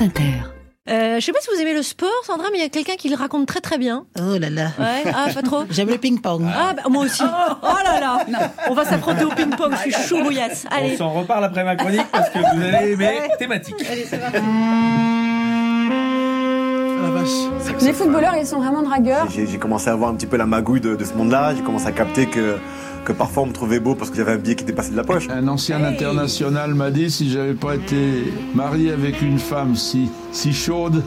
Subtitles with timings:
[0.00, 0.32] France Inter.
[0.88, 2.96] Euh, je sais pas si vous aimez le sport, Sandra, mais il y a quelqu'un
[2.96, 4.06] qui le raconte très très bien.
[4.18, 4.70] Oh là là.
[4.78, 5.64] Ouais, ah, pas trop.
[5.70, 6.42] J'aime le ping-pong.
[6.46, 7.22] Ah, bah, moi aussi.
[7.22, 8.24] Oh là là.
[8.70, 10.66] On va s'affronter au ping-pong, je suis chaud bouillasse.
[10.70, 10.96] On Allez.
[10.96, 13.76] s'en reparle après ma chronique parce que vous allez aimer thématique.
[13.90, 14.38] Allez, c'est parti.
[14.38, 14.42] Oh
[17.02, 17.82] la vache.
[17.82, 19.28] Les footballeurs, ils sont vraiment dragueurs.
[19.30, 21.54] J'ai commencé à voir un petit peu la magouille de, de ce monde-là.
[21.54, 22.56] J'ai commencé à capter que,
[23.04, 24.96] que parfois on me trouvait beau parce que j'avais un billet qui était passé de
[24.96, 25.28] la poche.
[25.30, 28.24] Un ancien international m'a dit si j'avais pas été
[28.54, 31.02] marié avec une femme si, si chaude,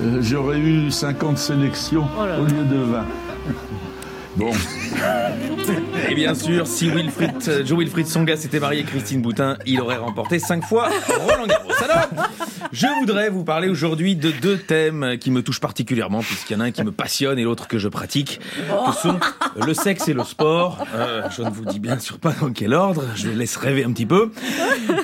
[0.00, 3.04] euh, j'aurais eu 50 sélections Oh au lieu de 20.
[4.36, 4.52] Bon,
[6.10, 9.96] Et bien sûr, si Wilfried, Joe Wilfried Songa s'était marié avec Christine Boutin, il aurait
[9.96, 11.70] remporté 5 fois Roland Garros.
[12.72, 16.60] Je voudrais vous parler aujourd'hui de deux thèmes qui me touchent particulièrement, puisqu'il y en
[16.60, 19.18] a un qui me passionne et l'autre que je pratique, que sont
[19.64, 20.84] le sexe et le sport.
[20.94, 23.84] Euh, je ne vous dis bien sûr pas dans quel ordre, je les laisse rêver
[23.84, 24.32] un petit peu.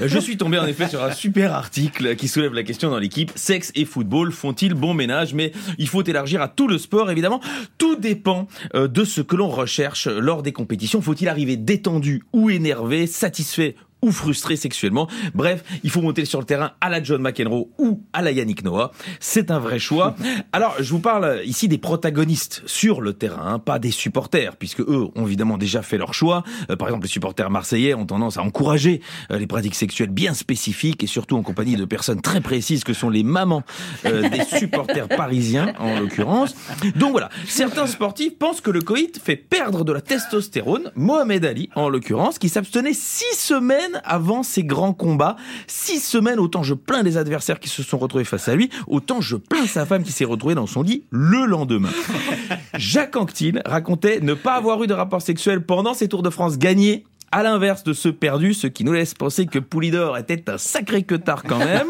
[0.05, 3.31] Je suis tombé en effet sur un super article qui soulève la question dans l'équipe,
[3.37, 5.35] sexe et football font-ils bon ménage?
[5.35, 7.41] Mais il faut élargir à tout le sport, évidemment.
[7.79, 11.01] Tout dépend euh, de ce que l'on recherche lors des compétitions.
[11.03, 15.09] Faut-il arriver détendu ou énervé, satisfait ou frustré sexuellement.
[15.35, 18.65] Bref, il faut monter sur le terrain à la John McEnroe ou à la Yannick
[18.65, 18.93] Noah.
[19.21, 20.15] C'est un vrai choix.
[20.53, 24.81] Alors, je vous parle ici des protagonistes sur le terrain, hein, pas des supporters, puisque
[24.81, 26.45] eux ont évidemment déjà fait leur choix.
[26.71, 30.35] Euh, par exemple, les supporters marseillais ont tendance à encourager euh, les pratiques sexuelles bien
[30.35, 33.63] spécifiques et surtout en compagnie de personnes très précises que sont les mamans
[34.07, 36.55] euh, des supporters parisiens, en l'occurrence.
[36.97, 40.91] Donc voilà, certains sportifs pensent que le coït fait perdre de la testostérone.
[40.95, 45.37] Mohamed Ali, en l'occurrence, qui s'abstenait six semaines avant ses grands combats.
[45.67, 49.21] Six semaines, autant je plains les adversaires qui se sont retrouvés face à lui, autant
[49.21, 51.91] je plains sa femme qui s'est retrouvée dans son lit le lendemain.
[52.75, 56.59] Jacques Anquetil racontait ne pas avoir eu de rapport sexuel pendant ses Tours de France
[56.59, 57.05] gagnés.
[57.33, 61.05] À l'inverse de ceux perdus, ce qui nous laisse penser que Poulidor était un sacré
[61.05, 61.87] queutard quand même.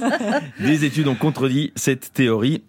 [0.60, 2.62] Des études ont contredit cette théorie.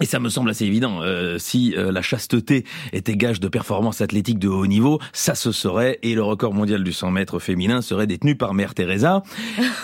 [0.00, 1.00] Et ça me semble assez évident.
[1.02, 5.50] Euh, si euh, la chasteté était gage de performance athlétique de haut niveau, ça se
[5.50, 9.24] saurait et le record mondial du 100 mètres féminin serait détenu par Mère Teresa.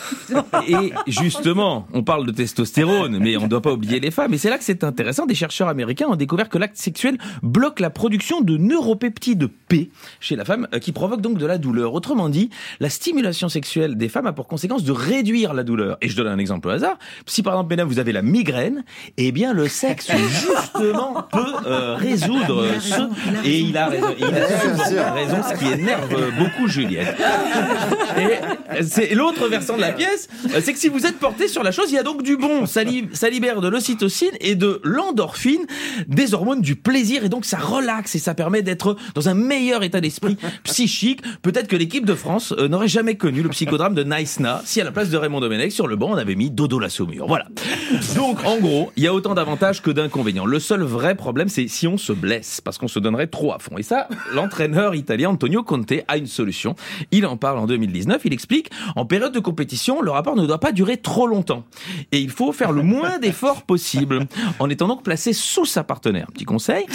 [0.69, 4.33] et justement, on parle de testostérone, mais on ne doit pas oublier les femmes.
[4.35, 5.27] Et c'est là que c'est intéressant.
[5.27, 10.37] Des chercheurs américains ont découvert que l'acte sexuel bloque la production de neuropeptides P chez
[10.37, 11.93] la femme, euh, qui provoque donc de la douleur.
[11.93, 15.99] Autrement dit, la stimulation sexuelle des femmes a pour conséquence de réduire la douleur.
[16.03, 16.99] Et je donne un exemple au hasard.
[17.27, 18.85] Si par exemple, mesdames, vous avez la migraine,
[19.17, 23.03] eh bien le sexe justement peut euh, résoudre ce
[23.47, 24.25] et il a raison, il
[24.99, 27.17] a raison, ce qui énerve beaucoup Juliette.
[28.19, 31.63] Et c'est l'autre versant de la pièce, euh, c'est que si vous êtes porté sur
[31.63, 32.67] la chose, il y a donc du bon.
[32.67, 35.65] Ça, li- ça libère de l'ocytocine et de l'endorphine,
[36.09, 39.83] des hormones du plaisir, et donc ça relaxe et ça permet d'être dans un meilleur
[39.83, 41.21] état d'esprit psychique.
[41.43, 44.85] Peut-être que l'équipe de France euh, n'aurait jamais connu le psychodrame de Naïsna si à
[44.85, 47.27] la place de Raymond Domenech sur le banc on avait mis Dodo la Saumure.
[47.27, 47.47] Voilà.
[48.17, 50.47] Donc en gros, il y a autant d'avantages que d'inconvénients.
[50.47, 53.59] Le seul vrai problème, c'est si on se blesse, parce qu'on se donnerait trop à
[53.59, 53.79] fond.
[53.79, 56.75] Et ça, l'entraîneur italien Antonio Conte a une solution.
[57.11, 58.23] Il en parle en 2019.
[58.25, 61.65] Il explique, en période de compétition, le rapport ne doit pas durer trop longtemps.
[62.13, 64.27] Et il faut faire le moins d'efforts possible,
[64.59, 66.27] en étant donc placé sous sa partenaire.
[66.33, 66.87] Petit conseil.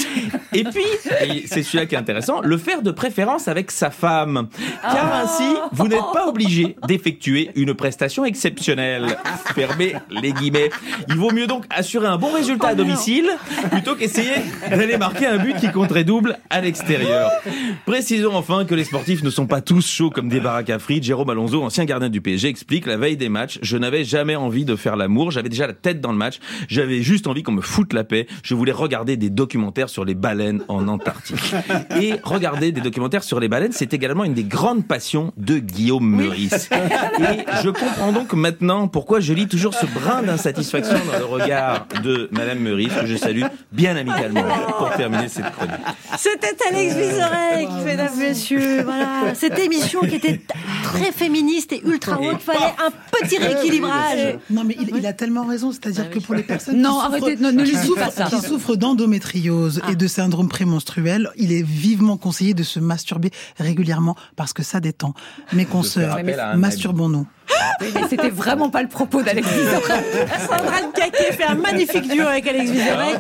[0.54, 0.84] Et puis,
[1.22, 4.50] et c'est celui-là qui est intéressant, le faire de préférence avec sa femme.
[4.82, 9.18] Car ainsi, vous n'êtes pas obligé d'effectuer une prestation exceptionnelle.
[9.56, 10.70] Fermez les guillemets.
[11.08, 12.89] Il vaut mieux donc assurer un bon résultat à domicile
[13.72, 14.36] plutôt qu'essayer
[14.70, 17.32] d'aller marquer un but qui compterait double à l'extérieur.
[17.86, 21.04] Précisons enfin que les sportifs ne sont pas tous chauds comme des baraques à frites.
[21.04, 24.66] Jérôme Alonso, ancien gardien du PSG, explique la veille des matchs, je n'avais jamais envie
[24.66, 27.62] de faire l'amour, j'avais déjà la tête dans le match, j'avais juste envie qu'on me
[27.62, 31.54] foute la paix, je voulais regarder des documentaires sur les baleines en Antarctique.
[32.00, 36.08] Et regarder des documentaires sur les baleines, c'est également une des grandes passions de Guillaume
[36.08, 36.70] Meurice.
[37.20, 41.88] Et je comprends donc maintenant pourquoi je lis toujours ce brin d'insatisfaction dans le regard
[42.04, 44.44] de Madame Meurice, que je salue bien amicalement
[44.78, 45.76] pour terminer cette chronique.
[46.18, 48.84] C'était Alex Vizorek, mesdames, messieurs.
[48.84, 49.34] Voilà.
[49.34, 50.40] Cette émission qui était
[50.94, 54.38] très féministe et ultra woke, fallait un petit rééquilibrage.
[54.50, 55.72] Non, mais il, il a tellement raison.
[55.72, 58.06] C'est-à-dire que pour les personnes Non, qui arrêtez, souffrent, ne- ne lui qui dites souffrent-
[58.06, 58.26] pas ça.
[58.26, 64.16] qui souffrent d'endométriose et de syndrome prémenstruel, il est vivement conseillé de se masturber régulièrement
[64.36, 65.14] parce que ça détend.
[65.54, 66.18] Mes consoeurs,
[66.56, 67.26] masturbons-nous.
[67.82, 69.82] Oui, mais c'était vraiment pas le propos d'Alex Vizorek.
[70.48, 73.18] Sandra Caquet fait un magnifique duo avec Alex Vizorek.